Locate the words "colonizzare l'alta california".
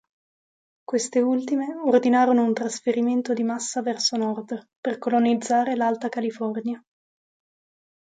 4.97-6.83